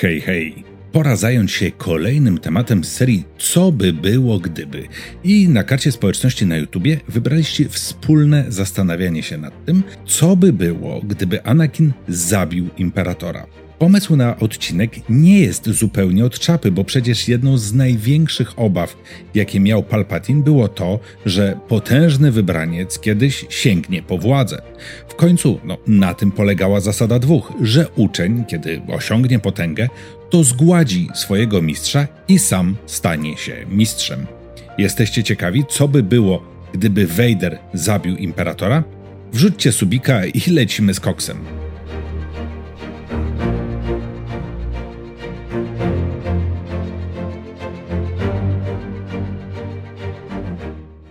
Hej, 0.00 0.20
hej! 0.20 0.64
Pora 0.92 1.16
zająć 1.16 1.52
się 1.52 1.70
kolejnym 1.70 2.38
tematem 2.38 2.84
z 2.84 2.92
serii 2.92 3.24
Co 3.38 3.72
by 3.72 3.92
było 3.92 4.38
gdyby? 4.38 4.88
I 5.24 5.48
na 5.48 5.64
karcie 5.64 5.92
społeczności 5.92 6.46
na 6.46 6.56
YouTubie 6.56 7.00
wybraliście 7.08 7.68
wspólne 7.68 8.44
zastanawianie 8.48 9.22
się 9.22 9.38
nad 9.38 9.64
tym, 9.64 9.82
co 10.06 10.36
by 10.36 10.52
było, 10.52 11.00
gdyby 11.00 11.44
Anakin 11.44 11.92
zabił 12.08 12.68
imperatora. 12.78 13.46
Pomysł 13.78 14.16
na 14.16 14.36
odcinek 14.36 15.08
nie 15.08 15.40
jest 15.40 15.68
zupełnie 15.68 16.24
od 16.24 16.38
czapy, 16.38 16.70
bo 16.70 16.84
przecież 16.84 17.28
jedną 17.28 17.58
z 17.58 17.72
największych 17.72 18.58
obaw, 18.58 18.96
jakie 19.34 19.60
miał 19.60 19.82
Palpatine, 19.82 20.42
było 20.42 20.68
to, 20.68 21.00
że 21.26 21.58
potężny 21.68 22.32
wybraniec 22.32 22.98
kiedyś 22.98 23.46
sięgnie 23.48 24.02
po 24.02 24.18
władzę. 24.18 24.62
W 25.08 25.14
końcu 25.14 25.60
no, 25.64 25.78
na 25.86 26.14
tym 26.14 26.30
polegała 26.30 26.80
zasada 26.80 27.18
dwóch, 27.18 27.52
że 27.60 27.88
uczeń, 27.96 28.44
kiedy 28.48 28.80
osiągnie 28.88 29.38
potęgę, 29.38 29.88
to 30.30 30.44
zgładzi 30.44 31.08
swojego 31.14 31.62
mistrza 31.62 32.08
i 32.28 32.38
sam 32.38 32.76
stanie 32.86 33.36
się 33.36 33.66
mistrzem. 33.68 34.26
Jesteście 34.78 35.22
ciekawi, 35.22 35.64
co 35.68 35.88
by 35.88 36.02
było, 36.02 36.42
gdyby 36.72 37.06
Vader 37.06 37.58
zabił 37.74 38.16
imperatora? 38.16 38.84
Wrzućcie 39.32 39.72
subika 39.72 40.26
i 40.26 40.50
lecimy 40.50 40.94
z 40.94 41.00
koksem. 41.00 41.63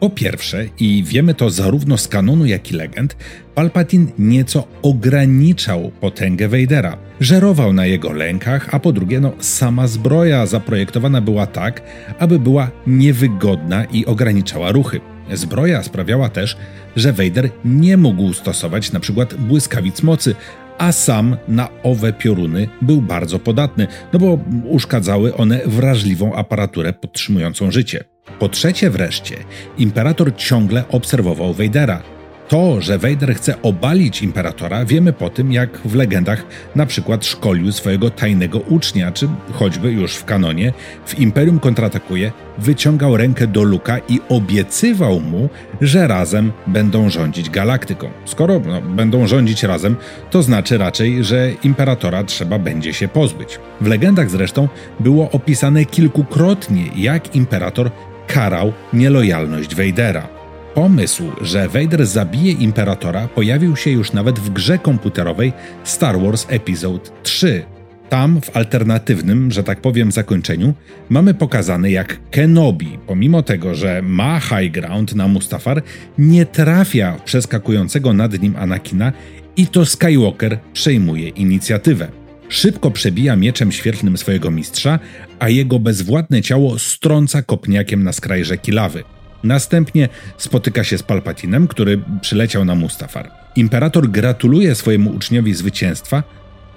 Po 0.03 0.09
pierwsze, 0.09 0.65
i 0.79 1.03
wiemy 1.03 1.33
to 1.33 1.49
zarówno 1.49 1.97
z 1.97 2.07
kanonu, 2.07 2.45
jak 2.45 2.71
i 2.71 2.75
legend, 2.75 3.17
Palpatine 3.55 4.07
nieco 4.19 4.67
ograniczał 4.81 5.91
potęgę 6.01 6.47
Vadera. 6.47 6.97
Żerował 7.19 7.73
na 7.73 7.85
jego 7.85 8.11
lękach, 8.11 8.69
a 8.71 8.79
po 8.79 8.91
drugie, 8.91 9.19
no, 9.19 9.31
sama 9.39 9.87
zbroja 9.87 10.45
zaprojektowana 10.45 11.21
była 11.21 11.47
tak, 11.47 11.81
aby 12.19 12.39
była 12.39 12.71
niewygodna 12.87 13.85
i 13.85 14.05
ograniczała 14.05 14.71
ruchy. 14.71 14.99
Zbroja 15.33 15.83
sprawiała 15.83 16.29
też, 16.29 16.57
że 16.95 17.13
Vader 17.13 17.49
nie 17.65 17.97
mógł 17.97 18.33
stosować 18.33 18.89
np. 18.89 19.25
błyskawic 19.39 20.03
mocy, 20.03 20.35
a 20.77 20.91
sam 20.91 21.37
na 21.47 21.69
owe 21.83 22.13
pioruny 22.13 22.67
był 22.81 23.01
bardzo 23.01 23.39
podatny, 23.39 23.87
no 24.13 24.19
bo 24.19 24.39
uszkadzały 24.65 25.35
one 25.35 25.61
wrażliwą 25.65 26.33
aparaturę 26.33 26.93
podtrzymującą 26.93 27.71
życie. 27.71 28.12
Po 28.39 28.49
trzecie 28.49 28.89
wreszcie, 28.89 29.35
imperator 29.77 30.35
ciągle 30.35 30.83
obserwował 30.89 31.53
Vadera. 31.53 32.13
To, 32.47 32.81
że 32.81 32.97
Vader 32.97 33.35
chce 33.35 33.61
obalić 33.61 34.21
imperatora, 34.21 34.85
wiemy 34.85 35.13
po 35.13 35.29
tym, 35.29 35.51
jak 35.51 35.77
w 35.77 35.95
legendach 35.95 36.45
na 36.75 36.85
przykład 36.85 37.25
szkolił 37.25 37.71
swojego 37.71 38.09
tajnego 38.09 38.59
ucznia, 38.59 39.11
czy 39.11 39.27
choćby 39.53 39.91
już 39.91 40.15
w 40.15 40.25
kanonie, 40.25 40.73
w 41.05 41.19
Imperium 41.19 41.59
kontratakuje, 41.59 42.31
wyciągał 42.57 43.17
rękę 43.17 43.47
do 43.47 43.63
Luka 43.63 43.97
i 44.09 44.19
obiecywał 44.29 45.19
mu, 45.19 45.49
że 45.81 46.07
razem 46.07 46.51
będą 46.67 47.09
rządzić 47.09 47.49
galaktyką. 47.49 48.09
Skoro 48.25 48.61
no, 48.65 48.81
będą 48.81 49.27
rządzić 49.27 49.63
razem, 49.63 49.95
to 50.31 50.43
znaczy 50.43 50.77
raczej, 50.77 51.23
że 51.23 51.51
imperatora 51.63 52.23
trzeba 52.23 52.59
będzie 52.59 52.93
się 52.93 53.07
pozbyć. 53.07 53.59
W 53.81 53.87
legendach 53.87 54.29
zresztą 54.29 54.67
było 54.99 55.31
opisane 55.31 55.85
kilkukrotnie, 55.85 56.83
jak 56.95 57.35
imperator 57.35 57.91
karał 58.33 58.73
nielojalność 58.93 59.75
Vadera. 59.75 60.27
Pomysł, 60.73 61.23
że 61.41 61.69
Vader 61.69 62.05
zabije 62.05 62.51
imperatora, 62.51 63.27
pojawił 63.27 63.75
się 63.75 63.91
już 63.91 64.13
nawet 64.13 64.39
w 64.39 64.49
grze 64.49 64.79
komputerowej 64.79 65.53
Star 65.83 66.19
Wars 66.19 66.45
Episode 66.49 67.09
3. 67.23 67.63
Tam, 68.09 68.41
w 68.41 68.57
alternatywnym, 68.57 69.51
że 69.51 69.63
tak 69.63 69.81
powiem, 69.81 70.11
zakończeniu, 70.11 70.73
mamy 71.09 71.33
pokazane, 71.33 71.91
jak 71.91 72.19
Kenobi, 72.31 72.99
pomimo 73.07 73.43
tego, 73.43 73.75
że 73.75 74.01
ma 74.01 74.39
high 74.39 74.71
ground 74.71 75.15
na 75.15 75.27
Mustafar, 75.27 75.81
nie 76.17 76.45
trafia 76.45 77.17
przeskakującego 77.25 78.13
nad 78.13 78.41
nim 78.41 78.55
Anakina 78.55 79.11
i 79.57 79.67
to 79.67 79.85
Skywalker 79.85 80.59
przejmuje 80.73 81.29
inicjatywę. 81.29 82.22
Szybko 82.53 82.91
przebija 82.91 83.35
mieczem 83.35 83.71
świetlnym 83.71 84.17
swojego 84.17 84.51
mistrza, 84.51 84.99
a 85.39 85.49
jego 85.49 85.79
bezwładne 85.79 86.41
ciało 86.41 86.79
strąca 86.79 87.41
kopniakiem 87.41 88.03
na 88.03 88.13
skraj 88.13 88.45
rzeki 88.45 88.71
lawy. 88.71 89.03
Następnie 89.43 90.09
spotyka 90.37 90.83
się 90.83 90.97
z 90.97 91.03
Palpatinem, 91.03 91.67
który 91.67 92.01
przyleciał 92.21 92.65
na 92.65 92.75
Mustafar. 92.75 93.31
Imperator 93.55 94.09
gratuluje 94.09 94.75
swojemu 94.75 95.09
uczniowi 95.09 95.53
zwycięstwa 95.53 96.23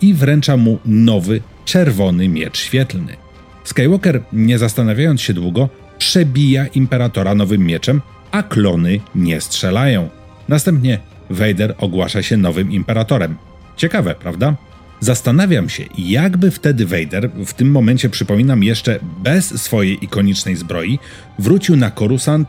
i 0.00 0.14
wręcza 0.14 0.56
mu 0.56 0.78
nowy, 0.86 1.40
czerwony 1.64 2.28
miecz 2.28 2.58
świetlny. 2.58 3.16
Skywalker, 3.64 4.22
nie 4.32 4.58
zastanawiając 4.58 5.20
się 5.20 5.34
długo, 5.34 5.68
przebija 5.98 6.66
imperatora 6.66 7.34
nowym 7.34 7.66
mieczem, 7.66 8.00
a 8.30 8.42
klony 8.42 9.00
nie 9.14 9.40
strzelają. 9.40 10.08
Następnie 10.48 10.98
Vader 11.30 11.74
ogłasza 11.78 12.22
się 12.22 12.36
nowym 12.36 12.72
imperatorem. 12.72 13.36
Ciekawe, 13.76 14.14
prawda? 14.14 14.65
Zastanawiam 15.00 15.68
się, 15.68 15.84
jakby 15.98 16.50
wtedy 16.50 16.86
Vader, 16.86 17.30
w 17.46 17.52
tym 17.52 17.70
momencie 17.70 18.08
przypominam 18.08 18.62
jeszcze 18.62 18.98
bez 19.22 19.62
swojej 19.62 20.04
ikonicznej 20.04 20.56
zbroi, 20.56 20.98
wrócił 21.38 21.76
na 21.76 21.90
Korusant 21.90 22.48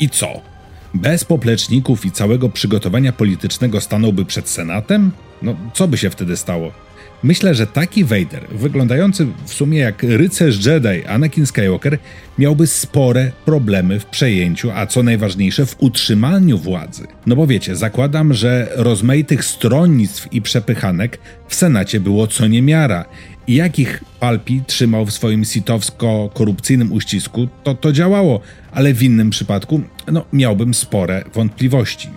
i 0.00 0.08
co? 0.08 0.40
Bez 0.94 1.24
popleczników 1.24 2.04
i 2.06 2.10
całego 2.10 2.48
przygotowania 2.48 3.12
politycznego 3.12 3.80
stanąłby 3.80 4.24
przed 4.24 4.48
Senatem? 4.48 5.10
No, 5.42 5.56
co 5.74 5.88
by 5.88 5.98
się 5.98 6.10
wtedy 6.10 6.36
stało? 6.36 6.72
Myślę, 7.22 7.54
że 7.54 7.66
taki 7.66 8.04
Vader, 8.04 8.46
wyglądający 8.52 9.26
w 9.46 9.54
sumie 9.54 9.78
jak 9.78 10.02
rycerz 10.02 10.66
Jedi 10.66 11.06
Anakin 11.06 11.46
Skywalker, 11.46 11.98
miałby 12.38 12.66
spore 12.66 13.32
problemy 13.44 14.00
w 14.00 14.06
przejęciu, 14.06 14.70
a 14.70 14.86
co 14.86 15.02
najważniejsze 15.02 15.66
w 15.66 15.76
utrzymaniu 15.78 16.58
władzy. 16.58 17.06
No 17.26 17.36
bo 17.36 17.46
wiecie, 17.46 17.76
zakładam, 17.76 18.34
że 18.34 18.68
rozmaitych 18.74 19.44
stronnictw 19.44 20.32
i 20.32 20.42
przepychanek 20.42 21.18
w 21.48 21.54
Senacie 21.54 22.00
było 22.00 22.26
co 22.26 22.46
niemiara 22.46 23.04
i 23.46 23.54
jakich 23.54 24.04
Palpi 24.20 24.62
trzymał 24.66 25.06
w 25.06 25.12
swoim 25.12 25.44
sitowsko-korupcyjnym 25.44 26.92
uścisku, 26.92 27.48
to 27.64 27.74
to 27.74 27.92
działało, 27.92 28.40
ale 28.72 28.94
w 28.94 29.02
innym 29.02 29.30
przypadku 29.30 29.80
no, 30.12 30.24
miałbym 30.32 30.74
spore 30.74 31.24
wątpliwości. 31.34 32.08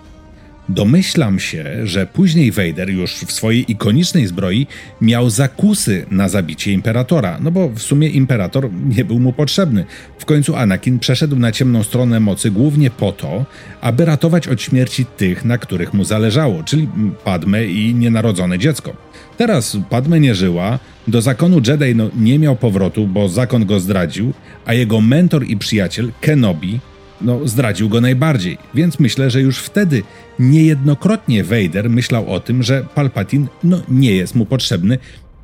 Domyślam 0.70 1.40
się, 1.40 1.88
że 1.88 2.06
później 2.08 2.52
Vader 2.52 2.90
już 2.90 3.14
w 3.14 3.32
swojej 3.32 3.72
ikonicznej 3.72 4.28
zbroi 4.28 4.68
miał 5.02 5.30
zakusy 5.30 6.06
na 6.12 6.30
zabicie 6.30 6.72
imperatora, 6.72 7.38
no 7.42 7.52
bo 7.52 7.70
w 7.70 7.80
sumie 7.80 8.10
imperator 8.10 8.70
nie 8.96 9.06
był 9.06 9.20
mu 9.20 9.34
potrzebny. 9.34 9.86
W 10.20 10.26
końcu 10.26 10.56
Anakin 10.56 11.00
przeszedł 11.00 11.36
na 11.36 11.52
ciemną 11.52 11.84
stronę 11.84 12.20
mocy 12.20 12.52
głównie 12.52 12.90
po 12.90 13.12
to, 13.12 13.46
aby 13.82 14.06
ratować 14.06 14.48
od 14.48 14.62
śmierci 14.62 15.06
tych, 15.06 15.46
na 15.46 15.58
których 15.58 15.94
mu 15.94 16.04
zależało, 16.04 16.64
czyli 16.64 16.90
Padme 17.24 17.66
i 17.66 17.96
nienarodzone 17.96 18.60
dziecko. 18.60 18.94
Teraz 19.38 19.78
Padme 19.90 20.20
nie 20.20 20.36
żyła, 20.36 20.80
do 21.08 21.22
zakonu 21.22 21.62
Jedi 21.68 21.96
no, 21.96 22.10
nie 22.16 22.40
miał 22.40 22.56
powrotu, 22.56 23.08
bo 23.08 23.30
zakon 23.30 23.66
go 23.66 23.80
zdradził, 23.80 24.34
a 24.66 24.74
jego 24.74 25.02
mentor 25.02 25.44
i 25.48 25.58
przyjaciel 25.58 26.12
Kenobi 26.22 26.80
no, 27.22 27.48
zdradził 27.48 27.90
go 27.90 28.02
najbardziej, 28.02 28.58
więc 28.74 29.00
myślę, 29.00 29.30
że 29.30 29.42
już 29.42 29.60
wtedy 29.60 30.04
niejednokrotnie 30.40 31.44
Vader 31.44 31.90
myślał 31.90 32.34
o 32.34 32.40
tym, 32.40 32.64
że 32.64 32.86
Palpatine 32.96 33.48
no, 33.64 33.82
nie 33.90 34.16
jest 34.16 34.36
mu 34.36 34.46
potrzebny, 34.46 34.98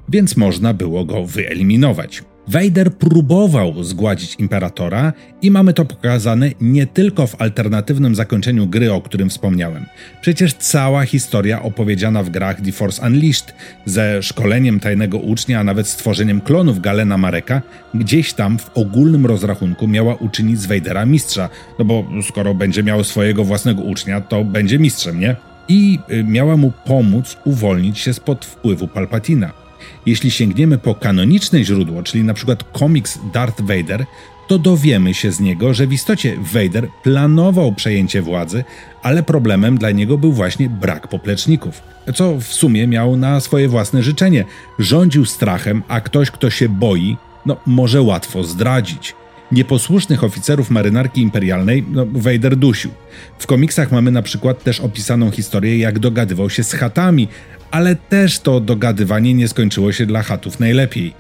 więc 0.10 0.38
można 0.38 0.74
było 0.74 1.06
go 1.06 1.26
wyeliminować. 1.26 2.24
Vader 2.50 2.94
próbował 2.94 3.84
zgładzić 3.84 4.36
imperatora 4.36 5.14
i 5.42 5.52
mamy 5.52 5.74
to 5.74 5.86
pokazane 5.86 6.52
nie 6.62 6.88
tylko 6.88 7.28
w 7.28 7.42
alternatywnym 7.42 8.16
zakończeniu 8.16 8.68
gry, 8.68 8.94
o 8.94 9.02
którym 9.02 9.30
wspomniałem. 9.30 9.86
Przecież 10.22 10.54
cała 10.54 11.06
historia 11.06 11.62
opowiedziana 11.62 12.24
w 12.24 12.30
grach 12.30 12.62
The 12.62 12.72
Force 12.72 13.08
Unleashed 13.08 13.54
ze 13.86 14.24
szkoleniem 14.24 14.80
tajnego 14.80 15.18
ucznia, 15.18 15.60
a 15.60 15.64
nawet 15.64 15.88
stworzeniem 15.88 16.42
klonów 16.42 16.82
Galena 16.82 17.18
Mareka, 17.18 17.62
gdzieś 17.94 18.34
tam 18.34 18.60
w 18.60 18.70
ogólnym 18.74 19.26
rozrachunku 19.26 19.88
miała 19.88 20.16
uczynić 20.16 20.60
z 20.60 20.66
Vadera 20.66 21.06
mistrza, 21.06 21.50
no 21.80 21.86
bo 21.86 22.06
skoro 22.28 22.56
będzie 22.56 22.84
miał 22.84 23.04
swojego 23.04 23.44
własnego 23.44 23.82
ucznia, 23.82 24.22
to 24.22 24.44
będzie 24.44 24.80
mistrzem, 24.80 25.20
nie? 25.20 25.36
I 25.68 26.00
y, 26.12 26.24
miała 26.24 26.58
mu 26.58 26.72
pomóc 26.86 27.38
uwolnić 27.46 28.00
się 28.00 28.14
spod 28.14 28.46
wpływu 28.46 28.88
Palpatina. 28.88 29.69
Jeśli 30.10 30.32
sięgniemy 30.32 30.78
po 30.78 30.96
kanoniczne 30.96 31.64
źródło, 31.64 32.04
czyli 32.04 32.24
na 32.24 32.34
przykład 32.34 32.64
komiks 32.64 33.20
Darth 33.34 33.62
Vader, 33.62 34.06
to 34.48 34.60
dowiemy 34.60 35.14
się 35.14 35.32
z 35.32 35.40
niego, 35.40 35.74
że 35.74 35.88
w 35.88 35.94
istocie 35.94 36.38
Vader 36.54 36.88
planował 37.04 37.72
przejęcie 37.72 38.22
władzy, 38.22 38.64
ale 39.04 39.24
problemem 39.24 39.78
dla 39.78 39.92
niego 39.92 40.18
był 40.18 40.34
właśnie 40.34 40.70
brak 40.70 41.08
popleczników. 41.08 41.82
Co 42.16 42.36
w 42.40 42.44
sumie 42.44 42.88
miał 42.88 43.18
na 43.18 43.40
swoje 43.40 43.70
własne 43.70 44.04
życzenie. 44.04 44.46
Rządził 44.80 45.26
strachem, 45.26 45.84
a 45.88 46.02
ktoś, 46.02 46.32
kto 46.32 46.50
się 46.50 46.70
boi, 46.70 47.18
no 47.46 47.58
może 47.66 48.02
łatwo 48.02 48.44
zdradzić. 48.44 49.16
Nieposłusznych 49.52 50.24
oficerów 50.24 50.70
marynarki 50.70 51.22
imperialnej 51.22 51.84
no, 51.92 52.06
Vader 52.06 52.56
dusił. 52.56 52.92
W 53.40 53.48
komiksach 53.48 53.92
mamy 53.92 54.12
na 54.12 54.22
przykład 54.22 54.64
też 54.64 54.80
opisaną 54.80 55.32
historię, 55.32 55.78
jak 55.78 56.00
dogadywał 56.00 56.50
się 56.50 56.64
z 56.64 56.74
chatami, 56.74 57.28
ale 57.72 57.96
też 57.96 58.40
to 58.40 58.60
dogadywanie 58.60 59.34
nie 59.34 59.48
skończyło 59.48 59.92
się 59.92 60.06
dla 60.06 60.24
chatów 60.24 60.60
najlepiej. 60.60 61.14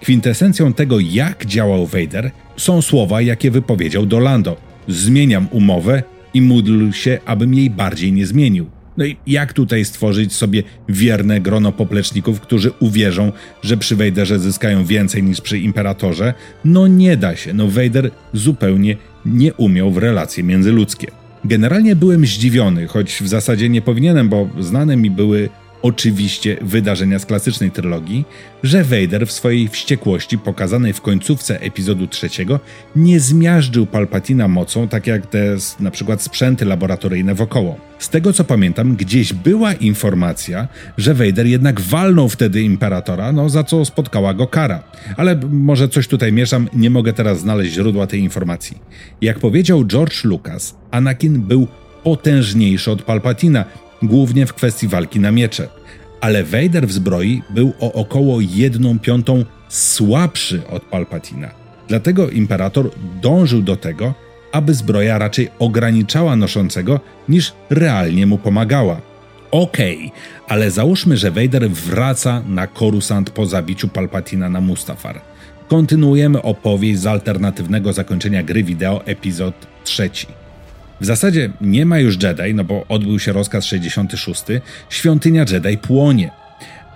Kwintesencją 0.00 0.72
tego, 0.72 1.00
jak 1.00 1.46
działał 1.46 1.86
Vader, 1.86 2.30
są 2.56 2.82
słowa, 2.82 3.20
jakie 3.20 3.50
wypowiedział 3.50 4.06
do 4.06 4.18
Lando. 4.18 4.56
Zmieniam 4.88 5.48
umowę 5.50 6.02
i 6.34 6.42
módl 6.42 6.90
się, 6.90 7.18
abym 7.26 7.54
jej 7.54 7.70
bardziej 7.70 8.12
nie 8.12 8.26
zmienił. 8.26 8.73
No 8.96 9.04
i 9.04 9.16
jak 9.26 9.52
tutaj 9.52 9.84
stworzyć 9.84 10.32
sobie 10.32 10.62
wierne 10.88 11.40
grono 11.40 11.72
popleczników, 11.72 12.40
którzy 12.40 12.70
uwierzą, 12.80 13.32
że 13.62 13.76
przy 13.76 13.96
Vaderze 13.96 14.38
zyskają 14.38 14.84
więcej 14.84 15.22
niż 15.22 15.40
przy 15.40 15.58
Imperatorze? 15.58 16.34
No 16.64 16.86
nie 16.86 17.16
da 17.16 17.36
się. 17.36 17.54
No 17.54 17.68
Vader 17.68 18.10
zupełnie 18.32 18.96
nie 19.26 19.54
umiał 19.54 19.90
w 19.90 19.98
relacje 19.98 20.44
międzyludzkie. 20.44 21.10
Generalnie 21.44 21.96
byłem 21.96 22.26
zdziwiony, 22.26 22.86
choć 22.86 23.12
w 23.22 23.28
zasadzie 23.28 23.68
nie 23.68 23.82
powinienem, 23.82 24.28
bo 24.28 24.48
znane 24.60 24.96
mi 24.96 25.10
były 25.10 25.48
oczywiście 25.84 26.56
wydarzenia 26.62 27.18
z 27.18 27.26
klasycznej 27.26 27.70
trylogii, 27.70 28.24
że 28.62 28.84
Vader 28.84 29.26
w 29.26 29.32
swojej 29.32 29.68
wściekłości 29.68 30.38
pokazanej 30.38 30.92
w 30.92 31.00
końcówce 31.00 31.60
epizodu 31.60 32.06
trzeciego 32.06 32.60
nie 32.96 33.20
zmiażdżył 33.20 33.86
Palpatina 33.86 34.48
mocą, 34.48 34.88
tak 34.88 35.06
jak 35.06 35.26
te 35.26 35.56
na 35.80 35.90
przykład 35.90 36.22
sprzęty 36.22 36.64
laboratoryjne 36.64 37.34
wokoło. 37.34 37.76
Z 37.98 38.08
tego 38.08 38.32
co 38.32 38.44
pamiętam, 38.44 38.96
gdzieś 38.96 39.32
była 39.32 39.72
informacja, 39.72 40.68
że 40.98 41.14
Vader 41.14 41.46
jednak 41.46 41.80
walnął 41.80 42.28
wtedy 42.28 42.62
Imperatora, 42.62 43.32
no 43.32 43.48
za 43.48 43.64
co 43.64 43.84
spotkała 43.84 44.34
go 44.34 44.46
kara. 44.46 44.82
Ale 45.16 45.36
może 45.50 45.88
coś 45.88 46.08
tutaj 46.08 46.32
mieszam, 46.32 46.68
nie 46.72 46.90
mogę 46.90 47.12
teraz 47.12 47.40
znaleźć 47.40 47.72
źródła 47.72 48.06
tej 48.06 48.20
informacji. 48.20 48.78
Jak 49.20 49.38
powiedział 49.38 49.84
George 49.84 50.24
Lucas, 50.24 50.76
Anakin 50.90 51.40
był 51.40 51.68
potężniejszy 52.04 52.90
od 52.90 53.02
Palpatina, 53.02 53.64
głównie 54.06 54.46
w 54.46 54.54
kwestii 54.54 54.88
walki 54.88 55.20
na 55.20 55.30
miecze. 55.30 55.68
Ale 56.20 56.44
Vader 56.44 56.88
w 56.88 56.92
zbroi 56.92 57.42
był 57.50 57.72
o 57.80 57.92
około 57.92 58.40
1 58.40 58.98
piątą 58.98 59.44
słabszy 59.68 60.62
od 60.70 60.82
Palpatina. 60.82 61.50
Dlatego 61.88 62.30
imperator 62.30 62.90
dążył 63.22 63.62
do 63.62 63.76
tego, 63.76 64.14
aby 64.52 64.74
zbroja 64.74 65.18
raczej 65.18 65.48
ograniczała 65.58 66.36
noszącego 66.36 67.00
niż 67.28 67.52
realnie 67.70 68.26
mu 68.26 68.38
pomagała. 68.38 69.00
Okej, 69.50 69.96
okay, 69.96 70.10
ale 70.48 70.70
załóżmy, 70.70 71.16
że 71.16 71.30
Vader 71.30 71.70
wraca 71.70 72.42
na 72.48 72.66
Coruscant 72.66 73.30
po 73.30 73.46
zabiciu 73.46 73.88
Palpatina 73.88 74.48
na 74.48 74.60
Mustafar. 74.60 75.20
Kontynuujemy 75.68 76.42
opowieść 76.42 77.00
z 77.00 77.06
alternatywnego 77.06 77.92
zakończenia 77.92 78.42
gry 78.42 78.64
wideo 78.64 79.06
epizod 79.06 79.54
trzeci. 79.84 80.26
W 81.00 81.06
zasadzie 81.06 81.50
nie 81.60 81.86
ma 81.86 81.98
już 81.98 82.22
Jedi, 82.22 82.54
no 82.54 82.64
bo 82.64 82.84
odbył 82.88 83.18
się 83.18 83.32
rozkaz 83.32 83.64
66, 83.64 84.42
świątynia 84.88 85.44
Jedi 85.52 85.78
płonie. 85.78 86.30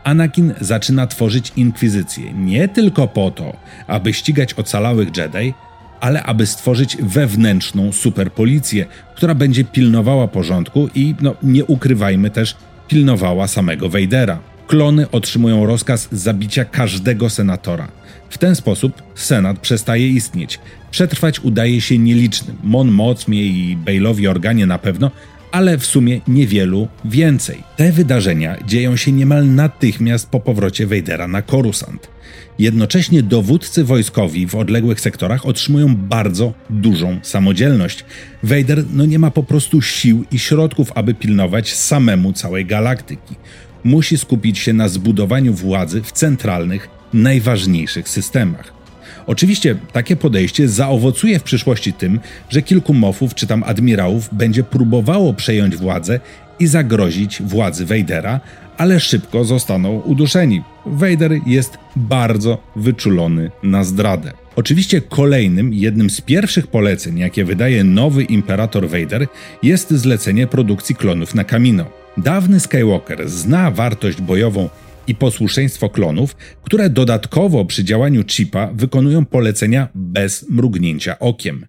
Anakin 0.04 0.54
zaczyna 0.60 1.06
tworzyć 1.06 1.52
inkwizycję 1.56 2.32
nie 2.32 2.68
tylko 2.68 3.08
po 3.08 3.30
to, 3.30 3.56
aby 3.86 4.12
ścigać 4.12 4.54
ocalałych 4.54 5.16
Jedi, 5.16 5.54
ale 6.00 6.22
aby 6.22 6.46
stworzyć 6.46 6.96
wewnętrzną 7.02 7.92
superpolicję, 7.92 8.86
która 9.16 9.34
będzie 9.34 9.64
pilnowała 9.64 10.28
porządku 10.28 10.88
i, 10.94 11.14
no 11.20 11.34
nie 11.42 11.64
ukrywajmy 11.64 12.30
też, 12.30 12.56
pilnowała 12.88 13.48
samego 13.48 13.88
Vadera. 13.88 14.38
Klony 14.66 15.10
otrzymują 15.10 15.66
rozkaz 15.66 16.08
zabicia 16.12 16.64
każdego 16.64 17.30
senatora. 17.30 17.88
W 18.30 18.38
ten 18.38 18.54
sposób 18.54 19.02
Senat 19.14 19.58
przestaje 19.58 20.08
istnieć. 20.08 20.60
Przetrwać 20.90 21.40
udaje 21.40 21.80
się 21.80 21.98
nielicznym. 21.98 22.56
Mon 22.62 22.90
Mothmie 22.90 23.42
i 23.42 23.76
Bailowi 23.76 24.28
Organie 24.28 24.66
na 24.66 24.78
pewno, 24.78 25.10
ale 25.52 25.78
w 25.78 25.86
sumie 25.86 26.20
niewielu 26.28 26.88
więcej. 27.04 27.62
Te 27.76 27.92
wydarzenia 27.92 28.56
dzieją 28.66 28.96
się 28.96 29.12
niemal 29.12 29.46
natychmiast 29.46 30.30
po 30.30 30.40
powrocie 30.40 30.86
Vadera 30.86 31.28
na 31.28 31.42
Coruscant. 31.42 32.08
Jednocześnie 32.58 33.22
dowódcy 33.22 33.84
wojskowi 33.84 34.46
w 34.46 34.54
odległych 34.54 35.00
sektorach 35.00 35.46
otrzymują 35.46 35.96
bardzo 35.96 36.52
dużą 36.70 37.18
samodzielność. 37.22 38.04
Vader 38.42 38.84
no 38.92 39.06
nie 39.06 39.18
ma 39.18 39.30
po 39.30 39.42
prostu 39.42 39.82
sił 39.82 40.24
i 40.30 40.38
środków, 40.38 40.92
aby 40.94 41.14
pilnować 41.14 41.74
samemu 41.74 42.32
całej 42.32 42.66
galaktyki. 42.66 43.34
Musi 43.84 44.18
skupić 44.18 44.58
się 44.58 44.72
na 44.72 44.88
zbudowaniu 44.88 45.54
władzy 45.54 46.02
w 46.02 46.12
centralnych, 46.12 46.88
najważniejszych 47.12 48.08
systemach. 48.08 48.77
Oczywiście 49.28 49.76
takie 49.92 50.16
podejście 50.16 50.68
zaowocuje 50.68 51.38
w 51.38 51.42
przyszłości 51.42 51.92
tym, 51.92 52.20
że 52.48 52.62
kilku 52.62 52.94
mofów 52.94 53.34
czy 53.34 53.46
tam 53.46 53.62
admirałów 53.62 54.28
będzie 54.32 54.64
próbowało 54.64 55.34
przejąć 55.34 55.76
władzę 55.76 56.20
i 56.58 56.66
zagrozić 56.66 57.42
władzy 57.42 57.86
Vadera, 57.86 58.40
ale 58.78 59.00
szybko 59.00 59.44
zostaną 59.44 60.00
uduszeni. 60.00 60.62
Vader 60.86 61.32
jest 61.46 61.78
bardzo 61.96 62.58
wyczulony 62.76 63.50
na 63.62 63.84
zdradę. 63.84 64.32
Oczywiście 64.56 65.00
kolejnym, 65.00 65.74
jednym 65.74 66.10
z 66.10 66.20
pierwszych 66.20 66.66
poleceń, 66.66 67.18
jakie 67.18 67.44
wydaje 67.44 67.84
nowy 67.84 68.22
imperator 68.22 68.88
Vader, 68.88 69.26
jest 69.62 69.90
zlecenie 69.90 70.46
produkcji 70.46 70.94
klonów 70.94 71.34
na 71.34 71.44
Kamino. 71.44 71.84
Dawny 72.16 72.60
Skywalker 72.60 73.28
zna 73.28 73.70
wartość 73.70 74.20
bojową 74.20 74.68
i 75.08 75.14
posłuszeństwo 75.14 75.88
klonów, 75.88 76.36
które 76.62 76.90
dodatkowo 76.90 77.64
przy 77.64 77.84
działaniu 77.84 78.24
chipa 78.24 78.70
wykonują 78.74 79.24
polecenia 79.24 79.88
bez 79.94 80.50
mrugnięcia 80.50 81.18
okiem. 81.18 81.66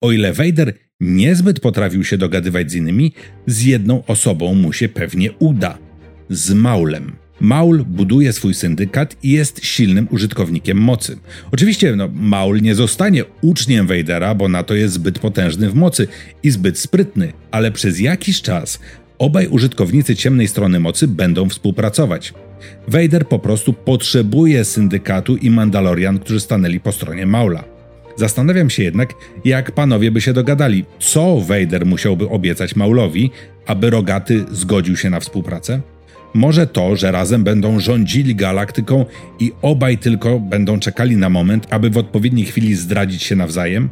O 0.00 0.12
ile 0.12 0.32
Vader 0.32 0.74
niezbyt 1.00 1.60
potrafił 1.60 2.04
się 2.04 2.18
dogadywać 2.18 2.70
z 2.70 2.74
innymi, 2.74 3.12
z 3.46 3.62
jedną 3.62 4.04
osobą 4.06 4.54
mu 4.54 4.72
się 4.72 4.88
pewnie 4.88 5.32
uda 5.32 5.78
z 6.30 6.52
Maulem. 6.52 7.12
Maul 7.40 7.84
buduje 7.84 8.32
swój 8.32 8.54
syndykat 8.54 9.16
i 9.22 9.30
jest 9.30 9.64
silnym 9.64 10.08
użytkownikiem 10.10 10.78
mocy. 10.78 11.18
Oczywiście 11.52 11.96
no, 11.96 12.08
Maul 12.14 12.60
nie 12.60 12.74
zostanie 12.74 13.24
uczniem 13.40 13.86
Vadera, 13.86 14.34
bo 14.34 14.48
na 14.48 14.62
to 14.62 14.74
jest 14.74 14.94
zbyt 14.94 15.18
potężny 15.18 15.70
w 15.70 15.74
mocy 15.74 16.08
i 16.42 16.50
zbyt 16.50 16.78
sprytny, 16.78 17.32
ale 17.50 17.72
przez 17.72 18.00
jakiś 18.00 18.42
czas 18.42 18.80
obaj 19.18 19.46
użytkownicy 19.46 20.16
ciemnej 20.16 20.48
strony 20.48 20.80
mocy 20.80 21.08
będą 21.08 21.48
współpracować. 21.48 22.34
Vader 22.88 23.28
po 23.28 23.38
prostu 23.38 23.72
potrzebuje 23.72 24.64
syndykatu 24.64 25.36
i 25.36 25.50
Mandalorian, 25.50 26.18
którzy 26.18 26.40
stanęli 26.40 26.80
po 26.80 26.92
stronie 26.92 27.26
Maula. 27.26 27.64
Zastanawiam 28.16 28.70
się 28.70 28.82
jednak, 28.82 29.14
jak 29.44 29.72
panowie 29.72 30.10
by 30.10 30.20
się 30.20 30.32
dogadali, 30.32 30.84
co 30.98 31.40
Vader 31.40 31.86
musiałby 31.86 32.28
obiecać 32.28 32.76
Maulowi, 32.76 33.30
aby 33.66 33.90
Rogaty 33.90 34.44
zgodził 34.50 34.96
się 34.96 35.10
na 35.10 35.20
współpracę? 35.20 35.80
Może 36.34 36.66
to, 36.66 36.96
że 36.96 37.12
razem 37.12 37.44
będą 37.44 37.80
rządzili 37.80 38.34
galaktyką 38.34 39.04
i 39.40 39.52
obaj 39.62 39.98
tylko 39.98 40.40
będą 40.40 40.80
czekali 40.80 41.16
na 41.16 41.28
moment, 41.28 41.66
aby 41.70 41.90
w 41.90 41.98
odpowiedniej 41.98 42.46
chwili 42.46 42.74
zdradzić 42.74 43.22
się 43.22 43.36
nawzajem? 43.36 43.88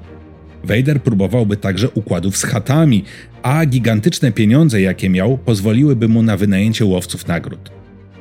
Vader 0.64 1.02
próbowałby 1.02 1.57
także 1.57 1.90
układów 1.90 2.37
z 2.37 2.42
chatami, 2.42 3.04
a 3.42 3.66
gigantyczne 3.66 4.33
pieniądze, 4.33 4.81
jakie 4.81 5.11
miał, 5.11 5.38
pozwoliłyby 5.38 6.09
mu 6.09 6.23
na 6.23 6.37
wynajęcie 6.37 6.85
łowców 6.85 7.28
nagród. 7.28 7.71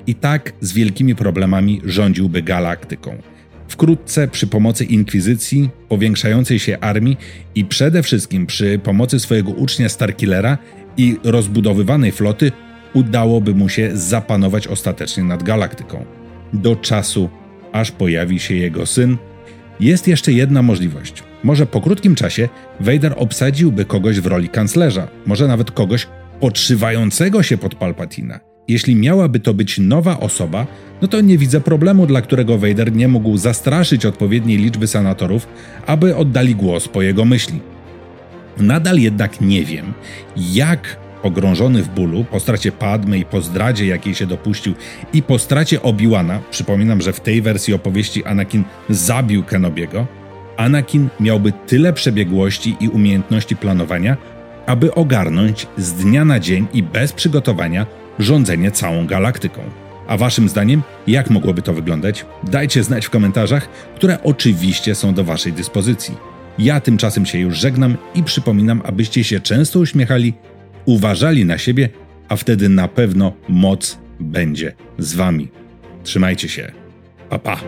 I 0.07 0.15
tak 0.15 0.53
z 0.61 0.73
wielkimi 0.73 1.15
problemami 1.15 1.81
rządziłby 1.85 2.41
galaktyką. 2.41 3.17
Wkrótce 3.67 4.27
przy 4.27 4.47
pomocy 4.47 4.85
inkwizycji, 4.85 5.69
powiększającej 5.89 6.59
się 6.59 6.79
armii 6.79 7.17
i 7.55 7.65
przede 7.65 8.03
wszystkim 8.03 8.45
przy 8.45 8.79
pomocy 8.79 9.19
swojego 9.19 9.51
ucznia 9.51 9.89
Starkillera 9.89 10.57
i 10.97 11.17
rozbudowywanej 11.23 12.11
floty 12.11 12.51
udałoby 12.93 13.55
mu 13.55 13.69
się 13.69 13.89
zapanować 13.93 14.67
ostatecznie 14.67 15.23
nad 15.23 15.43
galaktyką. 15.43 16.05
Do 16.53 16.75
czasu, 16.75 17.29
aż 17.71 17.91
pojawi 17.91 18.39
się 18.39 18.55
jego 18.55 18.85
syn, 18.85 19.17
jest 19.81 20.07
jeszcze 20.07 20.31
jedna 20.31 20.61
możliwość. 20.61 21.23
Może 21.43 21.65
po 21.65 21.81
krótkim 21.81 22.15
czasie 22.15 22.49
Vader 22.79 23.13
obsadziłby 23.17 23.85
kogoś 23.85 24.19
w 24.19 24.25
roli 24.25 24.49
kanclerza, 24.49 25.07
może 25.25 25.47
nawet 25.47 25.71
kogoś 25.71 26.07
podszywającego 26.39 27.43
się 27.43 27.57
pod 27.57 27.75
Palpatina. 27.75 28.39
Jeśli 28.67 28.95
miałaby 28.95 29.39
to 29.39 29.53
być 29.53 29.79
nowa 29.79 30.19
osoba, 30.19 30.67
no 31.01 31.07
to 31.07 31.21
nie 31.21 31.37
widzę 31.37 31.61
problemu, 31.61 32.07
dla 32.07 32.21
którego 32.21 32.57
Vader 32.57 32.93
nie 32.93 33.07
mógł 33.07 33.37
zastraszyć 33.37 34.05
odpowiedniej 34.05 34.57
liczby 34.57 34.87
senatorów, 34.87 35.47
aby 35.87 36.15
oddali 36.15 36.55
głos 36.55 36.87
po 36.87 37.01
jego 37.01 37.25
myśli. 37.25 37.59
Nadal 38.57 38.97
jednak 38.97 39.41
nie 39.41 39.65
wiem, 39.65 39.93
jak 40.37 40.97
pogrążony 41.21 41.83
w 41.83 41.89
bólu 41.89 42.23
po 42.23 42.39
stracie 42.39 42.71
Padmy 42.71 43.17
i 43.17 43.25
po 43.25 43.41
zdradzie, 43.41 43.85
jakiej 43.85 44.15
się 44.15 44.27
dopuścił 44.27 44.73
i 45.13 45.23
po 45.23 45.39
stracie 45.39 45.81
Obi-Wana, 45.81 46.39
przypominam, 46.51 47.01
że 47.01 47.13
w 47.13 47.19
tej 47.19 47.41
wersji 47.41 47.73
opowieści 47.73 48.25
Anakin 48.25 48.63
zabił 48.89 49.43
Kenobiego, 49.43 50.07
Anakin 50.57 51.09
miałby 51.19 51.53
tyle 51.67 51.93
przebiegłości 51.93 52.75
i 52.79 52.89
umiejętności 52.89 53.55
planowania, 53.55 54.17
aby 54.65 54.93
ogarnąć 54.93 55.67
z 55.77 55.93
dnia 55.93 56.25
na 56.25 56.39
dzień 56.39 56.67
i 56.73 56.83
bez 56.83 57.13
przygotowania 57.13 57.85
rządzenie 58.19 58.71
całą 58.71 59.07
galaktyką. 59.07 59.61
A 60.07 60.17
waszym 60.17 60.49
zdaniem, 60.49 60.81
jak 61.07 61.29
mogłoby 61.29 61.61
to 61.61 61.73
wyglądać? 61.73 62.25
Dajcie 62.43 62.83
znać 62.83 63.05
w 63.05 63.09
komentarzach, 63.09 63.69
które 63.95 64.23
oczywiście 64.23 64.95
są 64.95 65.13
do 65.13 65.23
waszej 65.23 65.53
dyspozycji. 65.53 66.17
Ja 66.59 66.79
tymczasem 66.79 67.25
się 67.25 67.39
już 67.39 67.57
żegnam 67.57 67.97
i 68.15 68.23
przypominam, 68.23 68.81
abyście 68.85 69.23
się 69.23 69.39
często 69.39 69.79
uśmiechali, 69.79 70.33
uważali 70.85 71.45
na 71.45 71.57
siebie, 71.57 71.89
a 72.29 72.35
wtedy 72.35 72.69
na 72.69 72.87
pewno 72.87 73.33
moc 73.49 73.99
będzie 74.19 74.73
z 74.97 75.13
wami. 75.13 75.47
Trzymajcie 76.03 76.49
się. 76.49 76.71
Pa 77.29 77.39
pa. 77.39 77.59